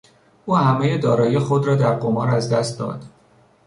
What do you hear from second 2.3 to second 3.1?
از دست داد.